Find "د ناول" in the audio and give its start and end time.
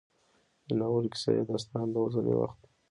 0.67-1.05